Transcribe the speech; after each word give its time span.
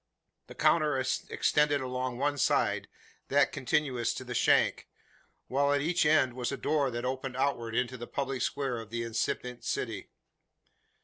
The 0.47 0.55
counter 0.55 0.97
extended 0.97 1.79
along 1.79 2.17
one 2.17 2.39
side, 2.39 2.87
that 3.27 3.51
contiguous 3.51 4.15
to 4.15 4.23
the 4.23 4.33
shank; 4.33 4.87
while 5.47 5.71
at 5.73 5.81
each 5.81 6.07
end 6.07 6.33
was 6.33 6.51
a 6.51 6.57
door 6.57 6.89
that 6.89 7.05
opened 7.05 7.37
outward 7.37 7.75
into 7.75 7.97
the 7.97 8.07
public 8.07 8.41
square 8.41 8.79
of 8.79 8.89
the 8.89 9.03
incipient 9.03 9.63
city. 9.63 10.09